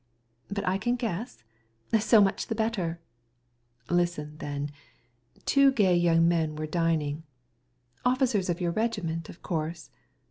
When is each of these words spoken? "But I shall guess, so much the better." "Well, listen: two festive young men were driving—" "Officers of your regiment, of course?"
"But 0.47 0.67
I 0.67 0.79
shall 0.79 0.93
guess, 0.95 1.43
so 1.99 2.21
much 2.21 2.47
the 2.47 2.55
better." 2.55 2.99
"Well, 3.87 3.97
listen: 3.97 4.39
two 5.45 5.69
festive 5.69 5.97
young 6.01 6.27
men 6.27 6.55
were 6.55 6.65
driving—" 6.65 7.21
"Officers 8.03 8.49
of 8.49 8.59
your 8.59 8.71
regiment, 8.71 9.29
of 9.29 9.43
course?" 9.43 9.91